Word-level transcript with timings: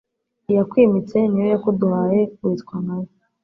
Iyakwimitse 0.49 1.17
ni 1.25 1.37
yo 1.41 1.47
yakuduhaye 1.53 2.21
witwa 2.43 2.75
nka 2.83 2.97
Yo. 3.03 3.09